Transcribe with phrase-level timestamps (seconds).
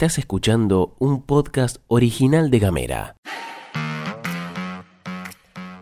[0.00, 3.16] Estás escuchando un podcast original de Gamera.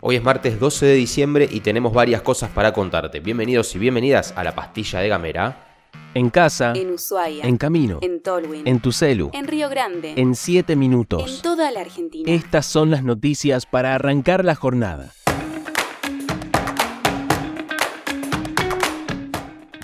[0.01, 3.21] Hoy es martes 12 de diciembre y tenemos varias cosas para contarte.
[3.21, 5.65] Bienvenidos y bienvenidas a la pastilla de Gamera.
[6.13, 7.45] En casa, En Ushuaia.
[7.45, 8.67] en camino, En Tolwyn.
[8.67, 10.15] en tu celu, En Río Grande.
[10.17, 11.41] en 7 En minutos.
[11.41, 12.29] toda la Argentina.
[12.29, 15.13] Estas son las noticias para arrancar la jornada.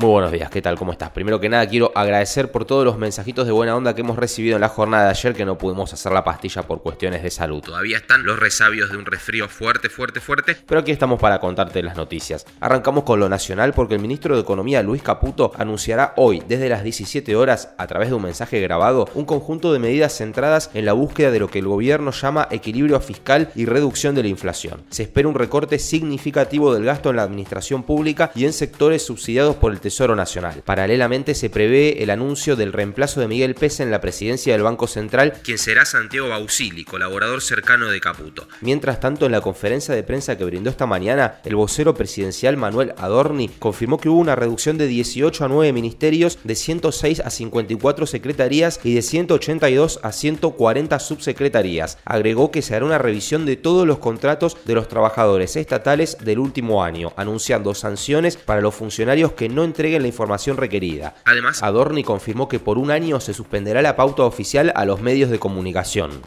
[0.06, 0.78] Muy buenos días, ¿qué tal?
[0.78, 1.10] ¿Cómo estás?
[1.10, 4.54] Primero que nada quiero agradecer por todos los mensajitos de buena onda que hemos recibido
[4.54, 7.64] en la jornada de ayer que no pudimos hacer la pastilla por cuestiones de salud.
[7.64, 11.82] Todavía están los resabios de un resfrío fuerte, fuerte, fuerte, pero aquí estamos para contarte
[11.82, 12.46] las noticias.
[12.60, 16.84] Arrancamos con lo nacional porque el ministro de Economía Luis Caputo anunciará hoy desde las
[16.84, 20.94] 17 horas a través de un mensaje grabado un conjunto de medidas centradas en la
[20.94, 24.84] búsqueda de lo que el gobierno llama equilibrio fiscal y reducción de la inflación.
[24.92, 29.56] Se espera un recorte significativo del gasto en la administración pública y en sectores subsidiados
[29.56, 30.62] por el Tesoro Nacional.
[30.66, 34.88] Paralelamente se prevé el anuncio del reemplazo de Miguel Pese en la presidencia del Banco
[34.88, 38.46] Central, quien será Santiago Bausili, colaborador cercano de Caputo.
[38.60, 42.94] Mientras tanto, en la conferencia de prensa que brindó esta mañana, el vocero presidencial Manuel
[42.98, 48.06] Adorni confirmó que hubo una reducción de 18 a 9 ministerios, de 106 a 54
[48.06, 52.00] secretarías y de 182 a 140 subsecretarías.
[52.04, 56.40] Agregó que se hará una revisión de todos los contratos de los trabajadores estatales del
[56.40, 61.16] último año, anunciando sanciones para los funcionarios que no entreguen la información requerida.
[61.26, 65.30] Además, Adorni confirmó que por un año se suspenderá la pauta oficial a los medios
[65.30, 66.22] de comunicación.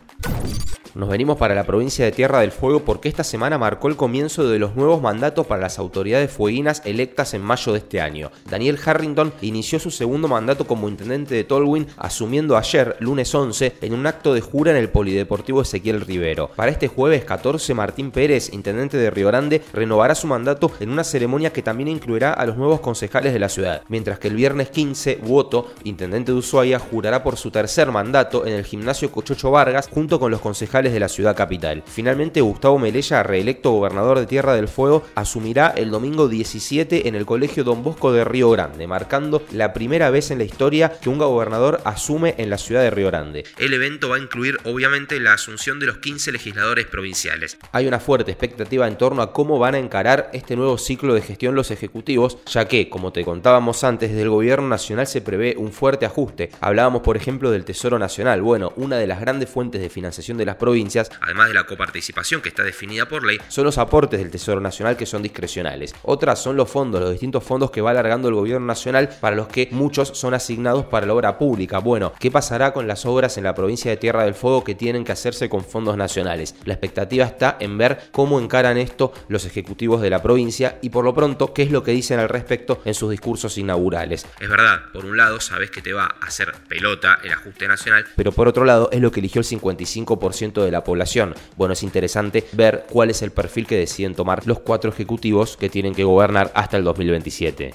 [0.99, 4.49] Nos venimos para la provincia de Tierra del Fuego porque esta semana marcó el comienzo
[4.49, 8.33] de los nuevos mandatos para las autoridades fueguinas electas en mayo de este año.
[8.51, 13.95] Daniel Harrington inició su segundo mandato como intendente de Tolwyn, asumiendo ayer, lunes 11, en
[13.95, 16.51] un acto de jura en el Polideportivo Ezequiel Rivero.
[16.57, 21.05] Para este jueves 14, Martín Pérez, intendente de Río Grande, renovará su mandato en una
[21.05, 25.21] ceremonia que también incluirá a los nuevos concejales la ciudad, mientras que el viernes 15,
[25.23, 30.19] Woto, intendente de Ushuaia, jurará por su tercer mandato en el gimnasio Cochocho Vargas junto
[30.21, 31.83] con los concejales de la ciudad capital.
[31.87, 37.27] Finalmente, Gustavo Melella, reelecto gobernador de Tierra del Fuego, asumirá el domingo 17 en el
[37.27, 41.19] Colegio Don Bosco de Río Grande, marcando la primera vez en la historia que un
[41.19, 43.45] gobernador asume en la ciudad de Río Grande.
[43.59, 47.59] El evento va a incluir, obviamente, la asunción de los 15 legisladores provinciales.
[47.73, 51.23] Hay una fuerte expectativa en torno a cómo van a encarar este nuevo ciclo de
[51.23, 55.55] gestión los ejecutivos, ya que, como te contábamos antes, desde el gobierno nacional se prevé
[55.59, 56.51] un fuerte ajuste.
[56.63, 58.41] Hablábamos, por ejemplo, del Tesoro Nacional.
[58.41, 62.41] Bueno, una de las grandes fuentes de financiación de las provincias, además de la coparticipación
[62.41, 65.95] que está definida por ley, son los aportes del Tesoro Nacional que son discrecionales.
[66.05, 69.49] Otras son los fondos, los distintos fondos que va alargando el gobierno nacional, para los
[69.49, 71.81] que muchos son asignados para la obra pública.
[71.81, 75.05] Bueno, ¿qué pasará con las obras en la provincia de Tierra del Fuego que tienen
[75.05, 76.55] que hacerse con fondos nacionales?
[76.65, 81.05] La expectativa está en ver cómo encaran esto los ejecutivos de la provincia y por
[81.05, 84.25] lo pronto qué es lo que dicen al respecto en sus discursos inaugurales.
[84.39, 88.07] Es verdad, por un lado sabes que te va a hacer pelota el ajuste nacional,
[88.15, 91.35] pero por otro lado es lo que eligió el 55% de la población.
[91.57, 95.69] Bueno, es interesante ver cuál es el perfil que deciden tomar los cuatro ejecutivos que
[95.69, 97.75] tienen que gobernar hasta el 2027.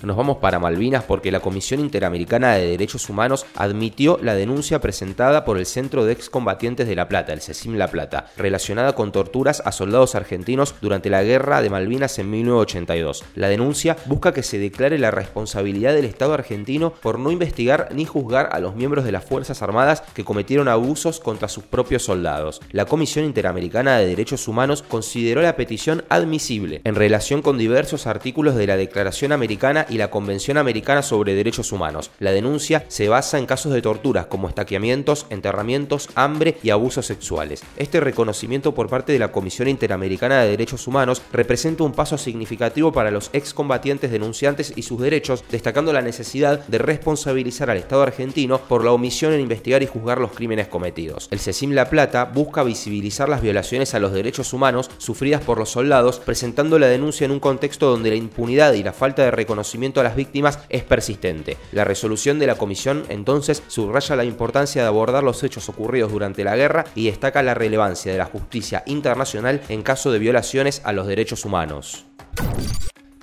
[0.00, 5.44] Nos vamos para Malvinas porque la Comisión Interamericana de Derechos Humanos admitió la denuncia presentada
[5.44, 9.60] por el Centro de Excombatientes de La Plata, el CECIM La Plata, relacionada con torturas
[9.64, 13.24] a soldados argentinos durante la Guerra de Malvinas en 1982.
[13.34, 18.04] La denuncia busca que se declare la responsabilidad del Estado argentino por no investigar ni
[18.04, 22.60] juzgar a los miembros de las Fuerzas Armadas que cometieron abusos contra sus propios soldados.
[22.70, 28.54] La Comisión Interamericana de Derechos Humanos consideró la petición admisible en relación con diversos artículos
[28.54, 32.10] de la Declaración Americana y la Convención Americana sobre Derechos Humanos.
[32.18, 37.62] La denuncia se basa en casos de torturas como estaqueamientos, enterramientos, hambre y abusos sexuales.
[37.76, 42.92] Este reconocimiento por parte de la Comisión Interamericana de Derechos Humanos representa un paso significativo
[42.92, 48.58] para los excombatientes denunciantes y sus derechos, destacando la necesidad de responsabilizar al Estado argentino
[48.58, 51.28] por la omisión en investigar y juzgar los crímenes cometidos.
[51.30, 55.70] El CECIM La Plata busca visibilizar las violaciones a los derechos humanos sufridas por los
[55.70, 59.77] soldados, presentando la denuncia en un contexto donde la impunidad y la falta de reconocimiento
[60.00, 61.56] a las víctimas es persistente.
[61.72, 66.44] La resolución de la comisión entonces subraya la importancia de abordar los hechos ocurridos durante
[66.44, 70.92] la guerra y destaca la relevancia de la justicia internacional en caso de violaciones a
[70.92, 72.04] los derechos humanos.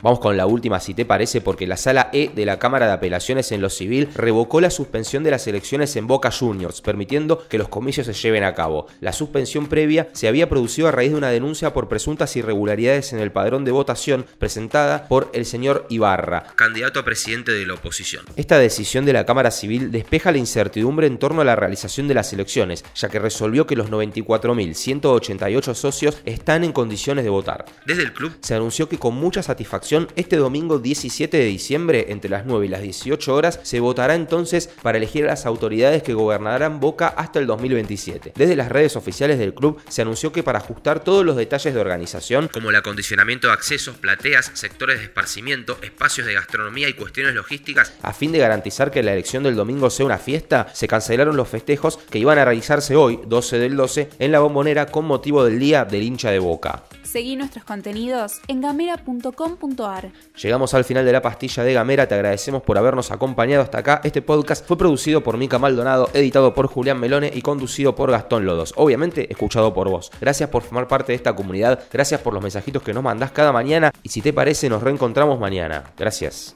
[0.05, 2.91] Vamos con la última, si te parece, porque la sala E de la Cámara de
[2.91, 7.57] Apelaciones en lo Civil revocó la suspensión de las elecciones en Boca Juniors, permitiendo que
[7.57, 8.85] los comicios se lleven a cabo.
[9.01, 13.19] La suspensión previa se había producido a raíz de una denuncia por presuntas irregularidades en
[13.19, 18.25] el padrón de votación presentada por el señor Ibarra, candidato a presidente de la oposición.
[18.35, 22.13] Esta decisión de la Cámara Civil despeja la incertidumbre en torno a la realización de
[22.13, 27.65] las elecciones, ya que resolvió que los 94.188 socios están en condiciones de votar.
[27.87, 32.29] Desde el club se anunció que con mucha satisfacción este domingo 17 de diciembre, entre
[32.29, 36.13] las 9 y las 18 horas, se votará entonces para elegir a las autoridades que
[36.13, 38.33] gobernarán Boca hasta el 2027.
[38.35, 41.79] Desde las redes oficiales del club se anunció que para ajustar todos los detalles de
[41.79, 47.33] organización, como el acondicionamiento de accesos, plateas, sectores de esparcimiento, espacios de gastronomía y cuestiones
[47.33, 51.35] logísticas, a fin de garantizar que la elección del domingo sea una fiesta, se cancelaron
[51.35, 55.43] los festejos que iban a realizarse hoy, 12 del 12, en la bombonera con motivo
[55.43, 56.83] del Día del hincha de Boca.
[57.05, 60.11] Seguí nuestros contenidos en gamera.com.ar.
[60.41, 64.01] Llegamos al final de la pastilla de Gamera, te agradecemos por habernos acompañado hasta acá.
[64.03, 68.45] Este podcast fue producido por Mica Maldonado, editado por Julián Melone y conducido por Gastón
[68.45, 68.73] Lodos.
[68.75, 70.11] Obviamente, escuchado por vos.
[70.19, 73.51] Gracias por formar parte de esta comunidad, gracias por los mensajitos que nos mandás cada
[73.51, 75.83] mañana y si te parece nos reencontramos mañana.
[75.97, 76.55] Gracias.